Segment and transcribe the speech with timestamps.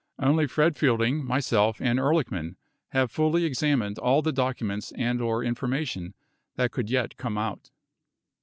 [0.17, 2.55] Only Fred Fielding, myself, and Ehrlichman
[2.87, 6.15] have fully examined all the documents and/ or information
[6.55, 7.69] that could yet come out